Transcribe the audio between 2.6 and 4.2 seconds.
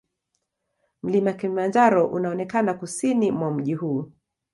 kusini mwa mji huu.